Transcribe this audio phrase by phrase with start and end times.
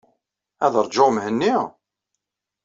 [0.65, 1.55] Ad ṛjuɣ Mhenni?